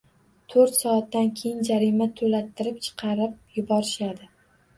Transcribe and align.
Toʻrt 0.51 0.77
soatdan 0.77 1.29
keyin 1.41 1.59
jarima 1.67 2.07
toʻlattirib, 2.23 2.81
chiqarib 2.89 3.61
yuborishadi. 3.61 4.29